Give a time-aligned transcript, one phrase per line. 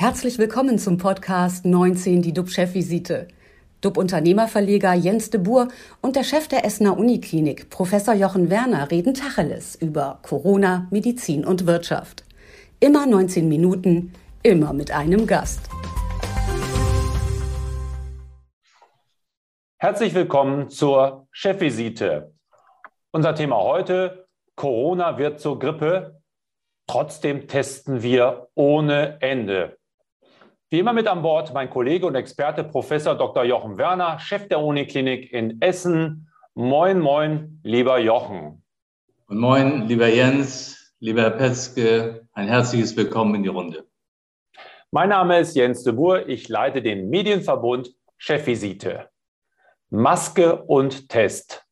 [0.00, 3.26] Herzlich willkommen zum Podcast 19, die DUB-Chefvisite.
[3.80, 5.66] DUB-Unternehmerverleger Jens de Boer
[6.00, 11.66] und der Chef der Essener Uniklinik, Professor Jochen Werner, reden Tacheles über Corona, Medizin und
[11.66, 12.22] Wirtschaft.
[12.78, 14.12] Immer 19 Minuten,
[14.44, 15.68] immer mit einem Gast.
[19.78, 22.32] Herzlich willkommen zur Chefvisite.
[23.10, 26.22] Unser Thema heute, Corona wird zur Grippe.
[26.86, 29.77] Trotzdem testen wir ohne Ende.
[30.70, 33.42] Wie immer mit an Bord mein Kollege und Experte Professor Dr.
[33.42, 36.30] Jochen Werner, Chef der Uniklinik in Essen.
[36.54, 38.62] Moin, moin, lieber Jochen.
[39.28, 43.86] Und moin, lieber Jens, lieber Herr Petzke, ein herzliches Willkommen in die Runde.
[44.90, 49.08] Mein Name ist Jens de Boer, ich leite den Medienverbund Chefvisite.
[49.88, 51.66] Maske und Test.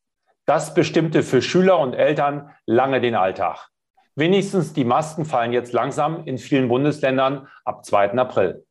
[0.47, 3.69] Das bestimmte für Schüler und Eltern lange den Alltag.
[4.15, 8.13] Wenigstens die Masken fallen jetzt langsam in vielen Bundesländern ab 2.
[8.13, 8.66] April.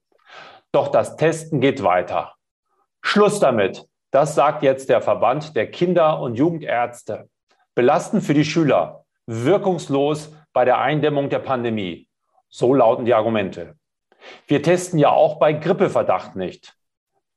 [0.75, 2.33] Doch das Testen geht weiter.
[3.01, 3.87] Schluss damit.
[4.11, 7.29] Das sagt jetzt der Verband der Kinder- und Jugendärzte.
[7.75, 12.09] Belastend für die Schüler, wirkungslos bei der Eindämmung der Pandemie.
[12.49, 13.75] So lauten die Argumente.
[14.47, 16.75] Wir testen ja auch bei Grippeverdacht nicht.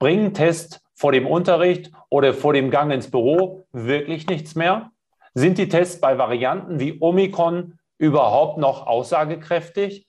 [0.00, 4.91] Bringen Test vor dem Unterricht oder vor dem Gang ins Büro wirklich nichts mehr?
[5.34, 10.08] Sind die Tests bei Varianten wie Omikron überhaupt noch aussagekräftig?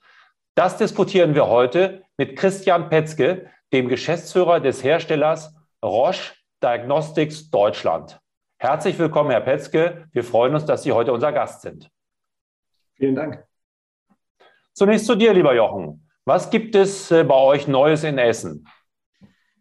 [0.55, 8.19] Das diskutieren wir heute mit Christian Petzke, dem Geschäftsführer des Herstellers Roche Diagnostics Deutschland.
[8.57, 10.07] Herzlich willkommen, Herr Petzke.
[10.11, 11.89] Wir freuen uns, dass Sie heute unser Gast sind.
[12.95, 13.45] Vielen Dank.
[14.73, 16.09] Zunächst zu dir, lieber Jochen.
[16.25, 18.67] Was gibt es äh, bei euch Neues in Essen?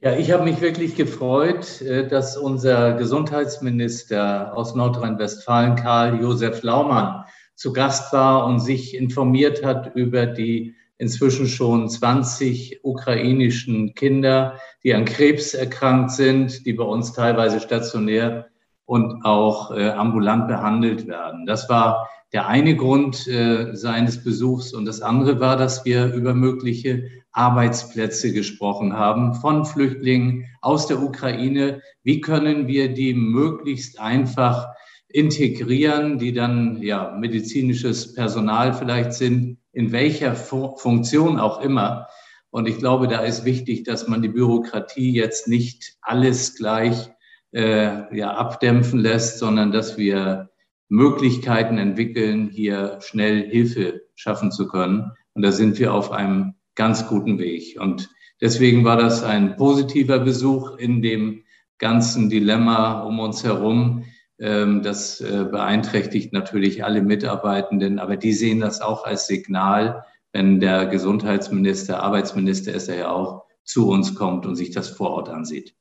[0.01, 7.25] Ja, ich habe mich wirklich gefreut, äh, dass unser Gesundheitsminister aus Nordrhein-Westfalen, Karl Josef Laumann,
[7.59, 14.95] zu Gast war und sich informiert hat über die inzwischen schon 20 ukrainischen Kinder, die
[14.95, 18.47] an Krebs erkrankt sind, die bei uns teilweise stationär
[18.85, 21.47] und auch äh, ambulant behandelt werden.
[21.47, 24.73] Das war der eine Grund äh, seines Besuchs.
[24.73, 31.03] Und das andere war, dass wir über mögliche Arbeitsplätze gesprochen haben von Flüchtlingen aus der
[31.03, 31.83] Ukraine.
[32.05, 34.69] Wie können wir die möglichst einfach
[35.09, 42.09] integrieren, die dann ja medizinisches Personal vielleicht sind, in welcher Funktion auch immer.
[42.51, 47.11] Und ich glaube, da ist wichtig, dass man die Bürokratie jetzt nicht alles gleich
[47.53, 50.51] äh, ja, abdämpfen lässt, sondern dass wir
[50.89, 55.13] Möglichkeiten entwickeln, hier schnell Hilfe schaffen zu können.
[55.35, 57.79] Und da sind wir auf einem ganz guten Weg.
[57.79, 58.09] Und
[58.41, 61.45] deswegen war das ein positiver Besuch in dem
[61.79, 64.05] ganzen Dilemma um uns herum.
[64.41, 70.61] Ähm, das äh, beeinträchtigt natürlich alle Mitarbeitenden, aber die sehen das auch als Signal, wenn
[70.61, 75.29] der Gesundheitsminister, Arbeitsminister ist er ja auch, zu uns kommt und sich das vor Ort
[75.29, 75.75] ansieht.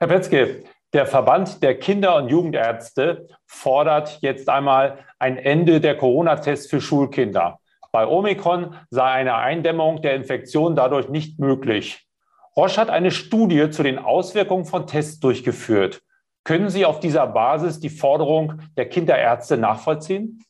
[0.00, 6.68] Herr Petzke, der Verband der Kinder- und Jugendärzte fordert jetzt einmal ein Ende der Corona-Tests
[6.68, 7.60] für Schulkinder.
[7.92, 12.08] Bei Omikron sei eine Eindämmung der Infektion dadurch nicht möglich.
[12.56, 16.02] Roche hat eine Studie zu den Auswirkungen von Tests durchgeführt.
[16.44, 20.42] Können Sie auf dieser Basis die Forderung der Kinderärzte nachvollziehen?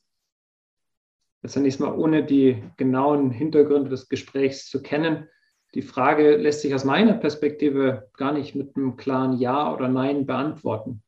[1.45, 5.27] Zunächst mal, ohne die genauen Hintergründe des Gesprächs zu kennen,
[5.73, 10.25] die Frage lässt sich aus meiner Perspektive gar nicht mit einem klaren Ja oder Nein
[10.25, 11.01] beantworten.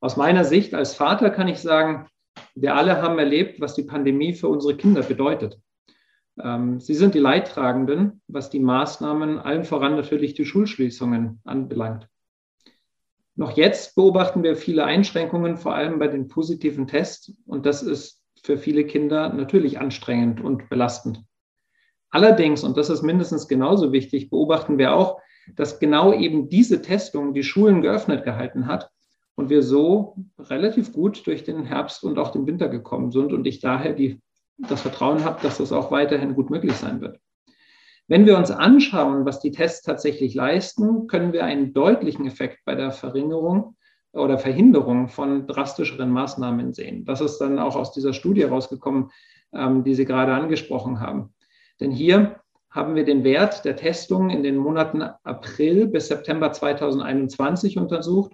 [0.00, 2.08] Aus meiner Sicht als Vater kann ich sagen,
[2.54, 5.60] wir alle haben erlebt, was die Pandemie für unsere Kinder bedeutet.
[6.42, 12.08] Ähm, sie sind die Leidtragenden, was die Maßnahmen, allen voran natürlich die Schulschließungen anbelangt.
[13.36, 17.32] Noch jetzt beobachten wir viele Einschränkungen, vor allem bei den positiven Tests.
[17.46, 21.22] Und das ist für viele Kinder natürlich anstrengend und belastend.
[22.10, 25.20] Allerdings, und das ist mindestens genauso wichtig, beobachten wir auch,
[25.56, 28.90] dass genau eben diese Testung die Schulen geöffnet gehalten hat
[29.34, 33.46] und wir so relativ gut durch den Herbst und auch den Winter gekommen sind und
[33.46, 34.20] ich daher die,
[34.58, 37.18] das Vertrauen habe, dass das auch weiterhin gut möglich sein wird.
[38.06, 42.74] Wenn wir uns anschauen, was die Tests tatsächlich leisten, können wir einen deutlichen Effekt bei
[42.74, 43.76] der Verringerung
[44.12, 47.04] oder Verhinderung von drastischeren Maßnahmen sehen.
[47.06, 49.10] Das ist dann auch aus dieser Studie rausgekommen,
[49.54, 51.34] ähm, die Sie gerade angesprochen haben.
[51.80, 52.40] Denn hier
[52.70, 58.32] haben wir den Wert der Testung in den Monaten April bis September 2021 untersucht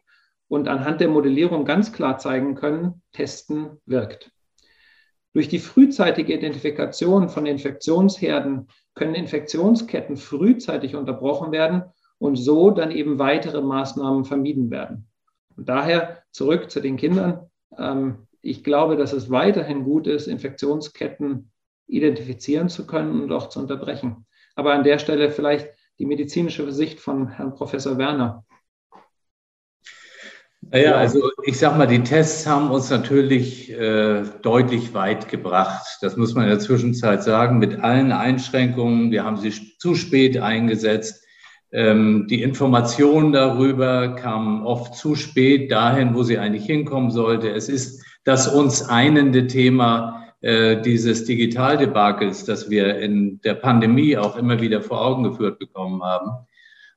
[0.49, 4.33] und anhand der Modellierung ganz klar zeigen können, Testen wirkt.
[5.33, 11.85] Durch die frühzeitige Identifikation von Infektionsherden können Infektionsketten frühzeitig unterbrochen werden
[12.19, 15.09] und so dann eben weitere Maßnahmen vermieden werden.
[15.57, 17.49] Und daher zurück zu den Kindern.
[17.77, 21.53] Ähm, ich glaube, dass es weiterhin gut ist, Infektionsketten
[21.87, 24.27] identifizieren zu können und auch zu unterbrechen.
[24.55, 25.69] Aber an der Stelle vielleicht
[25.99, 28.45] die medizinische Sicht von Herrn Professor Werner.
[30.63, 35.99] Naja, also ich sag mal, die Tests haben uns natürlich äh, deutlich weit gebracht.
[36.03, 39.11] Das muss man in der Zwischenzeit sagen, mit allen Einschränkungen.
[39.11, 41.25] Wir haben sie zu spät eingesetzt.
[41.73, 47.51] Ähm, die Informationen darüber kamen oft zu spät dahin, wo sie eigentlich hinkommen sollte.
[47.51, 54.37] Es ist das uns einende Thema äh, dieses Digitaldebakels, das wir in der Pandemie auch
[54.37, 56.47] immer wieder vor Augen geführt bekommen haben.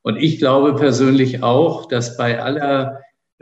[0.02, 3.00] Und ich glaube persönlich auch, dass bei aller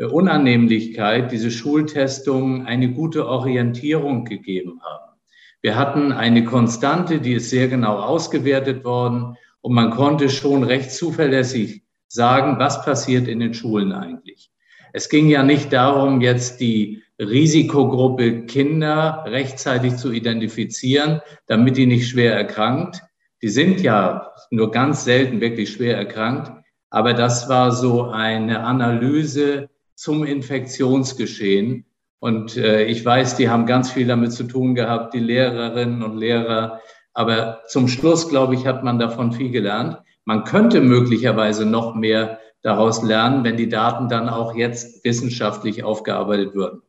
[0.09, 5.19] Unannehmlichkeit diese Schultestungen eine gute Orientierung gegeben haben.
[5.62, 10.92] Wir hatten eine Konstante, die ist sehr genau ausgewertet worden und man konnte schon recht
[10.92, 14.51] zuverlässig sagen, was passiert in den Schulen eigentlich.
[14.94, 22.09] Es ging ja nicht darum, jetzt die Risikogruppe Kinder rechtzeitig zu identifizieren, damit die nicht
[22.09, 23.01] schwer erkrankt.
[23.42, 26.51] Die sind ja nur ganz selten wirklich schwer erkrankt.
[26.89, 29.69] Aber das war so eine Analyse
[30.01, 31.86] zum Infektionsgeschehen.
[32.19, 36.18] Und äh, ich weiß, die haben ganz viel damit zu tun gehabt, die Lehrerinnen und
[36.18, 36.81] Lehrer.
[37.13, 40.00] Aber zum Schluss, glaube ich, hat man davon viel gelernt.
[40.25, 46.56] Man könnte möglicherweise noch mehr daraus lernen, wenn die Daten dann auch jetzt wissenschaftlich aufgearbeitet
[46.56, 46.81] würden.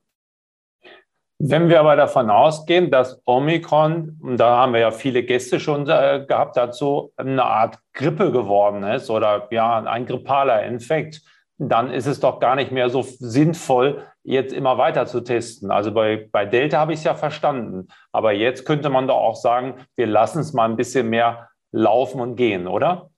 [1.39, 5.87] Wenn wir aber davon ausgehen, dass Omikron, und da haben wir ja viele Gäste schon
[5.87, 11.21] äh, gehabt dazu, eine Art Grippe geworden ist oder ja, ein grippaler Infekt,
[11.69, 15.71] dann ist es doch gar nicht mehr so sinnvoll, jetzt immer weiter zu testen.
[15.71, 17.89] Also bei, bei Delta habe ich es ja verstanden.
[18.13, 22.21] Aber jetzt könnte man doch auch sagen, wir lassen es mal ein bisschen mehr laufen
[22.21, 23.11] und gehen, oder?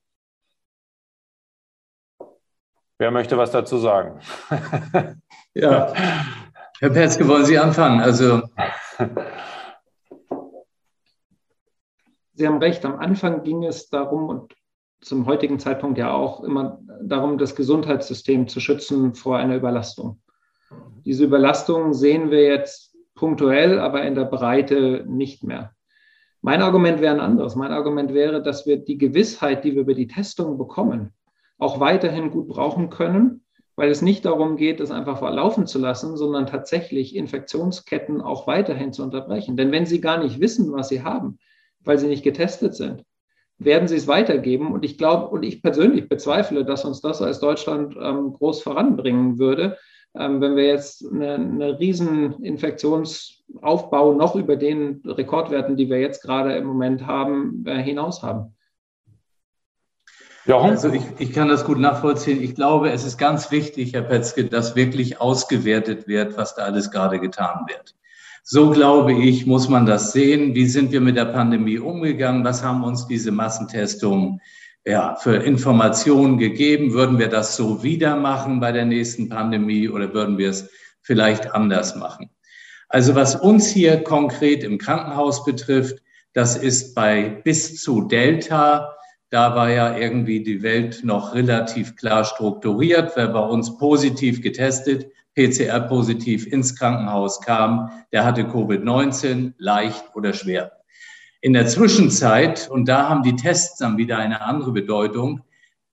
[2.98, 4.20] Wer möchte was dazu sagen?
[5.54, 5.92] ja.
[6.80, 8.00] Herr Petzke, wollen Sie anfangen?
[8.00, 8.42] Also
[12.36, 14.54] Sie haben recht, am Anfang ging es darum und
[15.04, 20.20] zum heutigen Zeitpunkt ja auch immer darum, das Gesundheitssystem zu schützen vor einer Überlastung.
[21.04, 25.72] Diese Überlastung sehen wir jetzt punktuell, aber in der Breite nicht mehr.
[26.40, 27.54] Mein Argument wäre ein anderes.
[27.54, 31.12] Mein Argument wäre, dass wir die Gewissheit, die wir über die Testung bekommen,
[31.58, 33.44] auch weiterhin gut brauchen können
[33.76, 38.92] weil es nicht darum geht, es einfach verlaufen zu lassen, sondern tatsächlich Infektionsketten auch weiterhin
[38.92, 39.56] zu unterbrechen.
[39.56, 41.38] Denn wenn Sie gar nicht wissen, was Sie haben,
[41.80, 43.04] weil Sie nicht getestet sind,
[43.64, 44.72] werden Sie es weitergeben.
[44.72, 49.38] Und ich glaube, und ich persönlich bezweifle, dass uns das als Deutschland ähm, groß voranbringen
[49.38, 49.76] würde,
[50.16, 56.22] ähm, wenn wir jetzt eine, eine riesen Infektionsaufbau noch über den Rekordwerten, die wir jetzt
[56.22, 58.54] gerade im Moment haben, äh, hinaus haben.
[60.46, 60.58] Ja.
[60.58, 62.42] Also ich, ich kann das gut nachvollziehen.
[62.42, 66.90] Ich glaube, es ist ganz wichtig, Herr Petzke, dass wirklich ausgewertet wird, was da alles
[66.90, 67.94] gerade getan wird.
[68.46, 70.54] So glaube ich, muss man das sehen.
[70.54, 72.44] Wie sind wir mit der Pandemie umgegangen?
[72.44, 74.38] Was haben uns diese Massentestungen
[74.84, 76.92] ja, für Informationen gegeben?
[76.92, 80.68] Würden wir das so wieder machen bei der nächsten Pandemie oder würden wir es
[81.00, 82.28] vielleicht anders machen?
[82.90, 86.02] Also was uns hier konkret im Krankenhaus betrifft,
[86.34, 88.94] das ist bei bis zu Delta
[89.34, 93.14] da war ja irgendwie die Welt noch relativ klar strukturiert.
[93.16, 100.72] Wer bei uns positiv getestet, PCR-positiv ins Krankenhaus kam, der hatte Covid-19, leicht oder schwer.
[101.40, 105.42] In der Zwischenzeit, und da haben die Tests dann wieder eine andere Bedeutung,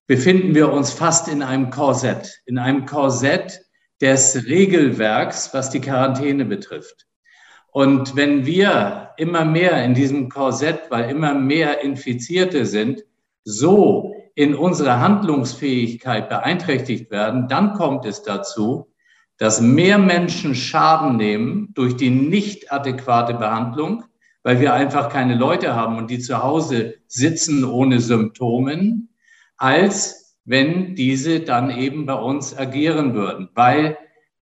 [0.08, 3.62] befinden wir uns fast in einem Korsett, in einem Korsett
[4.02, 7.08] des Regelwerks, was die Quarantäne betrifft.
[7.72, 13.04] Und wenn wir immer mehr in diesem Korsett, weil immer mehr Infizierte sind,
[13.44, 18.91] so in unserer Handlungsfähigkeit beeinträchtigt werden, dann kommt es dazu,
[19.38, 24.04] dass mehr Menschen Schaden nehmen durch die nicht adäquate Behandlung,
[24.44, 29.10] weil wir einfach keine Leute haben und die zu Hause sitzen ohne Symptomen,
[29.58, 33.98] als wenn diese dann eben bei uns agieren würden, weil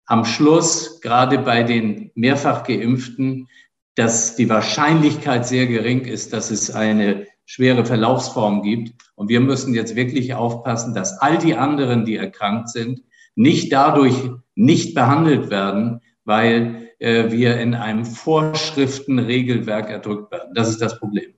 [0.06, 3.48] am Schluss gerade bei den mehrfach geimpften,
[3.96, 8.94] dass die Wahrscheinlichkeit sehr gering ist, dass es eine schwere Verlaufsformen gibt.
[9.16, 13.02] Und wir müssen jetzt wirklich aufpassen, dass all die anderen, die erkrankt sind,
[13.36, 14.16] nicht dadurch
[14.56, 20.54] nicht behandelt werden, weil äh, wir in einem Vorschriftenregelwerk erdrückt werden.
[20.54, 21.34] Das ist das Problem.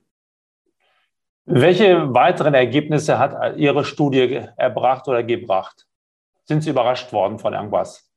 [1.44, 5.86] Welche weiteren Ergebnisse hat Ihre Studie erbracht oder gebracht?
[6.44, 8.10] Sind Sie überrascht worden von irgendwas?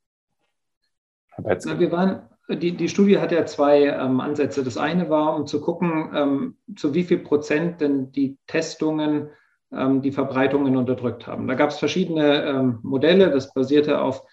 [1.38, 4.64] Na, wir waren die, die Studie hat ja zwei ähm, Ansätze.
[4.64, 9.30] Das eine war, um zu gucken, ähm, zu wie viel Prozent denn die Testungen
[9.72, 11.48] ähm, die Verbreitungen unterdrückt haben.
[11.48, 14.24] Da gab es verschiedene ähm, Modelle, das basierte auf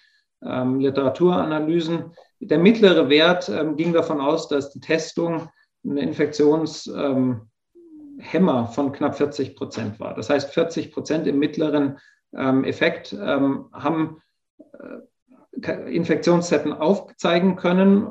[0.45, 2.12] ähm, Literaturanalysen.
[2.40, 5.49] Der mittlere Wert ähm, ging davon aus, dass die Testung
[5.85, 7.47] eine Infektionshemmer
[8.33, 10.14] ähm, von knapp 40 Prozent war.
[10.14, 11.99] Das heißt, 40 Prozent im mittleren
[12.37, 14.18] ähm, Effekt ähm, haben
[14.61, 14.99] äh,
[15.90, 18.07] Infektionszeiten aufzeigen können,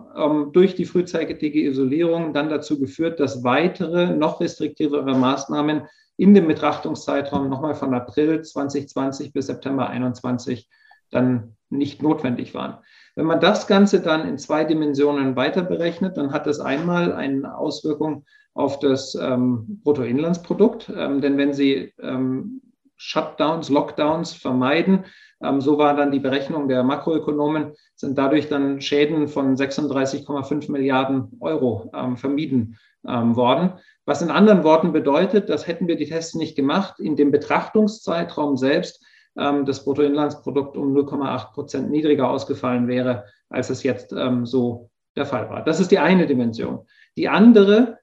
[0.51, 5.84] durch die frühzeitige Isolierung dann dazu geführt, dass weitere, noch restriktivere Maßnahmen
[6.17, 10.67] in dem Betrachtungszeitraum nochmal von April 2020 bis September 2021
[11.11, 12.77] dann nicht notwendig waren.
[13.15, 17.57] Wenn man das Ganze dann in zwei Dimensionen weiter berechnet, dann hat das einmal eine
[17.57, 20.91] Auswirkung auf das ähm, Bruttoinlandsprodukt.
[20.95, 22.61] Ähm, denn wenn Sie ähm,
[22.95, 25.05] Shutdowns, Lockdowns vermeiden,
[25.41, 31.31] ähm, so war dann die Berechnung der Makroökonomen, sind dadurch dann Schäden von 36,5 Milliarden
[31.39, 33.73] Euro ähm, vermieden ähm, worden.
[34.05, 38.57] Was in anderen Worten bedeutet, dass hätten wir die Tests nicht gemacht, in dem Betrachtungszeitraum
[38.57, 39.03] selbst
[39.38, 45.50] das Bruttoinlandsprodukt um 0,8 Prozent niedriger ausgefallen wäre, als es jetzt ähm, so der Fall
[45.50, 45.63] war.
[45.63, 46.86] Das ist die eine Dimension.
[47.17, 48.00] Die andere,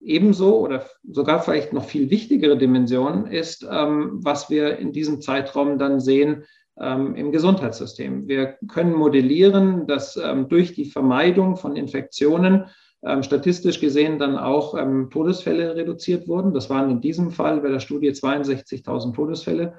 [0.00, 5.78] ebenso oder sogar vielleicht noch viel wichtigere Dimension ist, ähm, was wir in diesem Zeitraum
[5.78, 6.44] dann sehen
[6.80, 8.28] ähm, im Gesundheitssystem.
[8.28, 12.66] Wir können modellieren, dass ähm, durch die Vermeidung von Infektionen
[13.02, 14.74] ähm, statistisch gesehen dann auch
[15.10, 16.52] Todesfälle reduziert wurden.
[16.52, 19.74] Das waren in diesem Fall bei der Studie 62.000 Todesfälle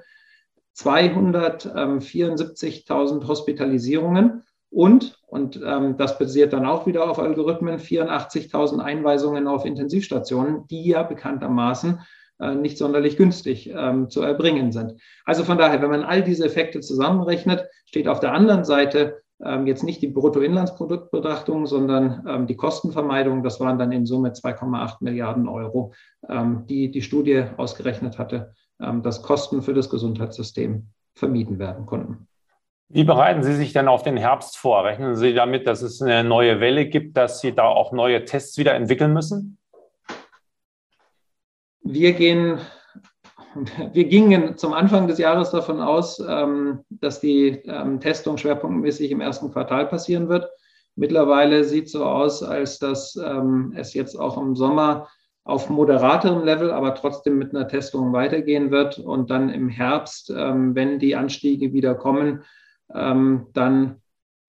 [0.80, 9.64] 274.000 Hospitalisierungen und, und ähm, das basiert dann auch wieder auf Algorithmen, 84.000 Einweisungen auf
[9.64, 12.00] Intensivstationen, die ja bekanntermaßen
[12.38, 15.00] äh, nicht sonderlich günstig ähm, zu erbringen sind.
[15.24, 19.66] Also von daher, wenn man all diese Effekte zusammenrechnet, steht auf der anderen Seite ähm,
[19.66, 23.42] jetzt nicht die Bruttoinlandsproduktbetrachtung, sondern ähm, die Kostenvermeidung.
[23.42, 25.94] Das waren dann in Summe 2,8 Milliarden Euro,
[26.28, 28.54] ähm, die die Studie ausgerechnet hatte
[29.02, 32.26] dass Kosten für das Gesundheitssystem vermieden werden konnten.
[32.92, 34.84] Wie bereiten Sie sich denn auf den Herbst vor?
[34.84, 38.58] Rechnen Sie damit, dass es eine neue Welle gibt, dass Sie da auch neue Tests
[38.58, 39.58] wieder entwickeln müssen?
[41.82, 42.58] Wir gehen,
[43.92, 49.20] wir gingen zum Anfang des Jahres davon aus, ähm, dass die ähm, Testung schwerpunktmäßig im
[49.20, 50.48] ersten Quartal passieren wird.
[50.96, 55.08] Mittlerweile sieht es so aus, als dass es jetzt auch im Sommer
[55.44, 60.74] auf moderaterem Level, aber trotzdem mit einer Testung weitergehen wird und dann im Herbst, ähm,
[60.74, 62.44] wenn die Anstiege wieder kommen,
[62.94, 64.00] ähm, dann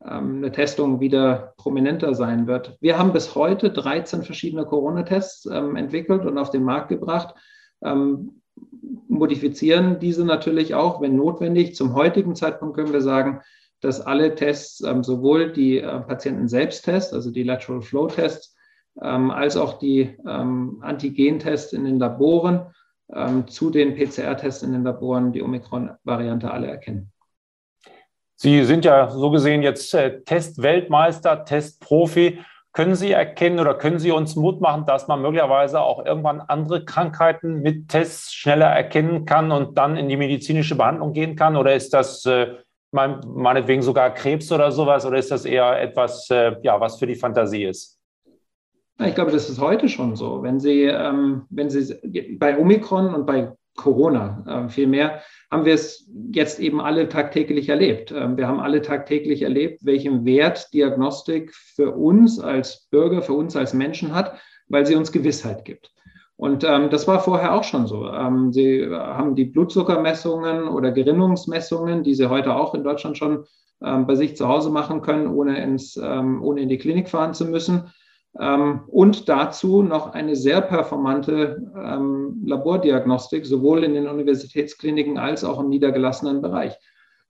[0.03, 2.77] ähm, eine Testung wieder prominenter sein wird.
[2.81, 7.35] Wir haben bis heute 13 verschiedene Corona-Tests ähm, entwickelt und auf den Markt gebracht,
[7.83, 8.41] ähm,
[9.07, 11.75] modifizieren diese natürlich auch, wenn notwendig.
[11.75, 13.41] Zum heutigen Zeitpunkt können wir sagen,
[13.79, 18.55] dass alle Tests, ähm, sowohl die äh, Patienten-Selbsttests, also die Lateral Flow-Tests,
[18.99, 22.65] als auch die ähm, Antigentests in den Laboren
[23.13, 27.11] ähm, zu den PCR-Tests in den Laboren die Omikron-Variante alle erkennen.
[28.35, 32.39] Sie sind ja so gesehen jetzt äh, Testweltmeister, Testprofi.
[32.73, 36.83] Können Sie erkennen oder können Sie uns Mut machen, dass man möglicherweise auch irgendwann andere
[36.83, 41.55] Krankheiten mit Tests schneller erkennen kann und dann in die medizinische Behandlung gehen kann?
[41.55, 42.55] Oder ist das äh,
[42.91, 45.05] meinetwegen sogar Krebs oder sowas?
[45.05, 48.00] Oder ist das eher etwas, äh, ja, was für die Fantasie ist?
[49.05, 50.43] Ich glaube, das ist heute schon so.
[50.43, 56.09] Wenn Sie, ähm, wenn Sie bei Omikron und bei Corona äh, vielmehr haben wir es
[56.33, 58.11] jetzt eben alle tagtäglich erlebt.
[58.11, 63.55] Ähm, wir haben alle tagtäglich erlebt, welchen Wert Diagnostik für uns als Bürger, für uns
[63.55, 65.91] als Menschen hat, weil sie uns Gewissheit gibt.
[66.35, 68.07] Und ähm, das war vorher auch schon so.
[68.07, 73.45] Ähm, sie haben die Blutzuckermessungen oder Gerinnungsmessungen, die Sie heute auch in Deutschland schon
[73.83, 77.33] ähm, bei sich zu Hause machen können, ohne, ins, ähm, ohne in die Klinik fahren
[77.33, 77.91] zu müssen
[78.33, 85.67] und dazu noch eine sehr performante ähm, Labordiagnostik, sowohl in den Universitätskliniken als auch im
[85.67, 86.77] niedergelassenen Bereich.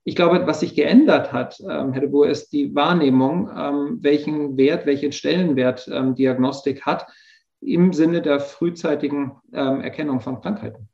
[0.04, 4.56] Ich glaube, was sich geändert hat, ähm, Herr de Boer, ist die Wahrnehmung, ähm, welchen
[4.56, 7.06] Wert, welchen Stellenwert ähm, Diagnostik hat
[7.60, 10.88] im Sinne der frühzeitigen ähm, Erkennung von Krankheiten.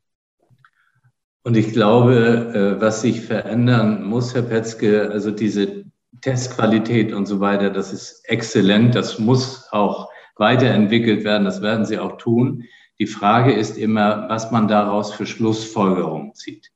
[1.43, 5.85] Und ich glaube, äh, was sich verändern muss, Herr Petzke, also diese
[6.21, 8.95] Testqualität und so weiter, das ist exzellent.
[8.95, 11.45] Das muss auch weiterentwickelt werden.
[11.45, 12.65] Das werden sie auch tun.
[12.99, 16.71] Die Frage ist immer, was man daraus für Schlussfolgerungen zieht.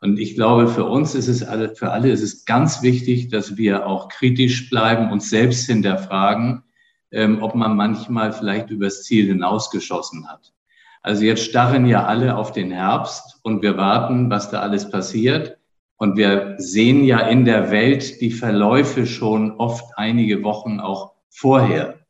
[0.00, 3.58] Und ich glaube, für uns ist es alle, für alle ist es ganz wichtig, dass
[3.58, 6.62] wir auch kritisch bleiben, uns selbst hinterfragen,
[7.10, 10.54] ähm, ob man manchmal vielleicht übers Ziel hinausgeschossen hat.
[11.02, 15.58] Also jetzt starren ja alle auf den Herbst und wir warten, was da alles passiert.
[16.00, 22.00] Und wir sehen ja in der Welt die Verläufe schon oft einige Wochen auch vorher.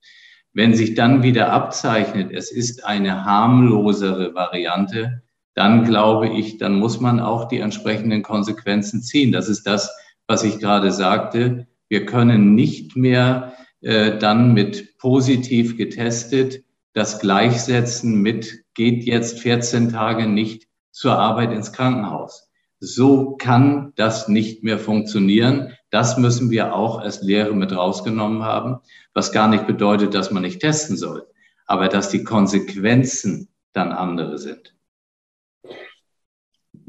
[0.52, 5.22] Wenn sich dann wieder abzeichnet, es ist eine harmlosere Variante,
[5.54, 9.32] dann glaube ich, dann muss man auch die entsprechenden Konsequenzen ziehen.
[9.32, 9.92] Das ist das,
[10.28, 11.66] was ich gerade sagte.
[11.88, 19.90] Wir können nicht mehr äh, dann mit positiv getestet das gleichsetzen mit, geht jetzt 14
[19.90, 22.49] Tage nicht zur Arbeit ins Krankenhaus.
[22.80, 25.76] So kann das nicht mehr funktionieren.
[25.90, 28.78] Das müssen wir auch als Lehre mit rausgenommen haben,
[29.12, 31.26] was gar nicht bedeutet, dass man nicht testen soll,
[31.66, 34.74] aber dass die Konsequenzen dann andere sind.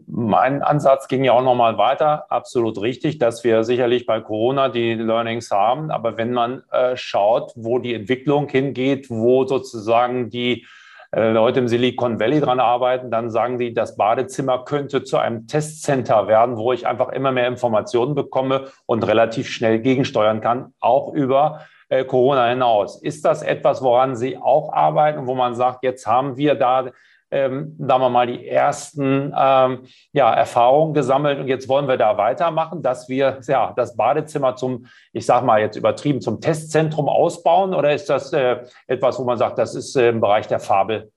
[0.08, 2.30] Mein Ansatz ging ja auch noch mal weiter.
[2.30, 5.90] Absolut richtig, dass wir sicherlich bei Corona die Learnings haben.
[5.90, 10.66] Aber wenn man äh, schaut, wo die Entwicklung hingeht, wo sozusagen die
[11.13, 15.46] äh, Leute im Silicon Valley dran arbeiten, dann sagen die, das Badezimmer könnte zu einem
[15.48, 21.13] Testcenter werden, wo ich einfach immer mehr Informationen bekomme und relativ schnell gegensteuern kann, auch
[21.13, 23.01] über äh, Corona hinaus.
[23.01, 26.91] Ist das etwas, woran Sie auch arbeiten, wo man sagt, jetzt haben wir da
[27.32, 29.80] ähm, sagen wir mal, die ersten ähm,
[30.12, 34.86] ja, Erfahrungen gesammelt und jetzt wollen wir da weitermachen, dass wir ja, das Badezimmer zum,
[35.14, 38.58] ich sage mal jetzt übertrieben, zum Testzentrum ausbauen oder ist das äh,
[38.88, 41.12] etwas, wo man sagt, das ist äh, im Bereich der Fabel?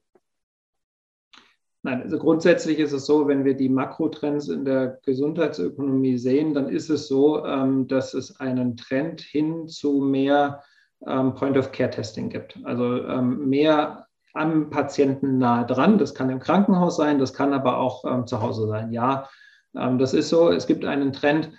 [1.82, 6.70] Nein, also grundsätzlich ist es so, wenn wir die Makrotrends in der Gesundheitsökonomie sehen, dann
[6.70, 10.62] ist es so, ähm, dass es einen Trend hin zu mehr
[11.06, 12.58] ähm, Point-of-Care-Testing gibt.
[12.64, 14.03] Also ähm, mehr
[14.34, 15.98] am Patienten nahe dran.
[15.98, 18.92] Das kann im Krankenhaus sein, das kann aber auch ähm, zu Hause sein.
[18.92, 19.28] Ja,
[19.76, 20.50] ähm, das ist so.
[20.50, 21.50] Es gibt einen Trend,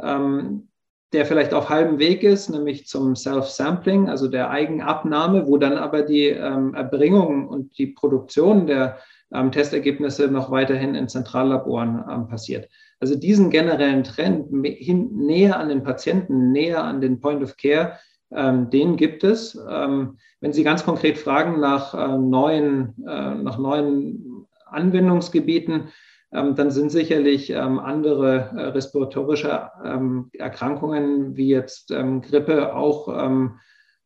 [0.00, 0.68] ähm,
[1.12, 6.02] der vielleicht auf halbem Weg ist, nämlich zum Self-Sampling, also der Eigenabnahme, wo dann aber
[6.02, 8.98] die ähm, Erbringung und die Produktion der
[9.32, 12.68] ähm, Testergebnisse noch weiterhin in Zentrallaboren ähm, passiert.
[12.98, 17.98] Also diesen generellen Trend hin, näher an den Patienten, näher an den Point of Care,
[18.34, 19.58] ähm, den gibt es.
[19.68, 25.88] Ähm, wenn Sie ganz konkret fragen nach äh, neuen, äh, nach neuen Anwendungsgebieten,
[26.32, 33.08] ähm, dann sind sicherlich ähm, andere äh, respiratorische ähm, Erkrankungen wie jetzt ähm, Grippe auch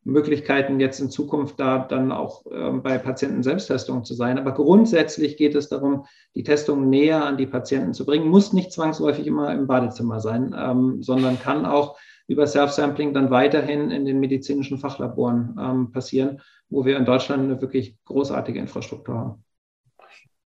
[0.05, 4.39] Möglichkeiten, jetzt in Zukunft da dann auch bei Patienten Selbsttestungen zu sein.
[4.39, 6.07] Aber grundsätzlich geht es darum,
[6.37, 8.29] die Testung näher an die Patienten zu bringen.
[8.29, 10.55] Muss nicht zwangsläufig immer im Badezimmer sein,
[11.01, 16.97] sondern kann auch über Self-Sampling dann weiterhin in den medizinischen Fachlaboren ähm, passieren, wo wir
[16.97, 19.45] in Deutschland eine wirklich großartige Infrastruktur haben.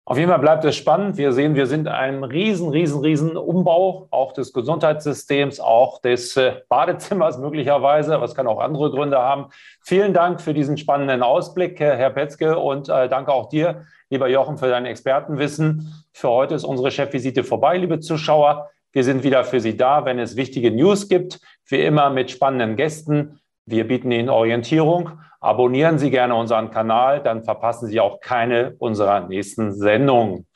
[0.10, 1.18] Auf jeden Fall bleibt es spannend.
[1.18, 6.64] Wir sehen, wir sind ein riesen, riesen, riesen Umbau, auch des Gesundheitssystems, auch des äh,
[6.68, 9.52] Badezimmers möglicherweise, aber es kann auch andere Gründe haben.
[9.84, 14.58] Vielen Dank für diesen spannenden Ausblick, Herr Petzke, und äh, danke auch dir, lieber Jochen,
[14.58, 15.94] für dein Expertenwissen.
[16.12, 18.72] Für heute ist unsere Chefvisite vorbei, liebe Zuschauer.
[18.92, 21.40] Wir sind wieder für Sie da, wenn es wichtige News gibt,
[21.72, 23.40] wie immer mit spannenden Gästen.
[23.66, 25.20] Wir bieten Ihnen Orientierung.
[25.40, 30.48] Abonnieren Sie gerne unseren Kanal, dann verpassen Sie auch keine unserer nächsten Sendungen.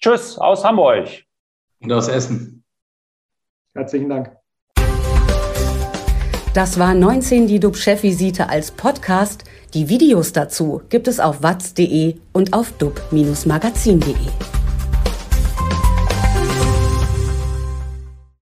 [0.00, 1.08] Tschüss aus Hamburg.
[1.80, 2.64] Und aus Essen.
[3.74, 4.36] Herzlichen Dank.
[6.54, 9.44] Das war 19 die DUB-Chefvisite als Podcast.
[9.74, 14.53] Die Videos dazu gibt es auf watz.de und auf dub-magazin.de.